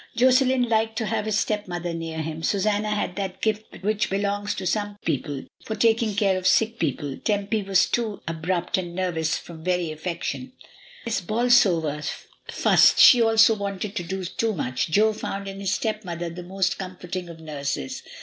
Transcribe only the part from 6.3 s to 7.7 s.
of sick people. Tempy